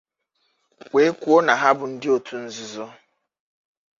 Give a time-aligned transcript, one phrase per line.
[0.93, 2.85] wee kwuo na ha bụ ndị otu nzuzo